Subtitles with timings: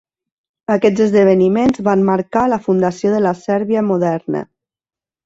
[0.75, 4.43] Aquests esdeveniments van marcar la fundació de la Sèrbia moderna.